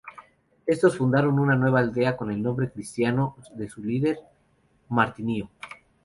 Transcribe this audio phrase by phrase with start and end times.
[0.65, 4.17] Estos fundaron una nueva aldea con el nombre cristiano de su líder:
[4.89, 5.51] Martinho.